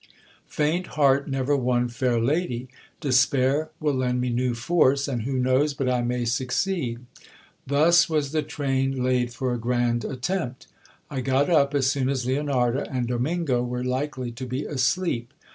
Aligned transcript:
Faint 0.47 0.87
heart 0.97 1.27
never 1.29 1.55
won 1.55 1.87
fair 1.87 2.19
lady. 2.19 2.67
Despair 3.01 3.69
will 3.79 3.93
lend 3.93 4.19
me 4.19 4.31
new 4.31 4.55
force, 4.55 5.07
and 5.07 5.21
who 5.21 5.33
knows 5.37 5.75
but 5.75 5.87
I 5.87 6.01
may 6.01 6.25
succeed? 6.25 7.01
Thus 7.67 8.09
was 8.09 8.31
the 8.31 8.41
train 8.41 9.03
laid 9.03 9.31
for 9.31 9.53
a 9.53 9.59
grand 9.59 10.03
attempt. 10.03 10.65
I 11.11 11.21
got 11.21 11.51
up 11.51 11.75
as 11.75 11.85
soon 11.85 12.09
as 12.09 12.25
Leonarda 12.25 12.89
and 12.89 13.07
Domingo 13.07 13.61
were 13.61 13.83
likely 13.83 14.31
to 14.31 14.47
be 14.47 14.65
asleep. 14.65 15.35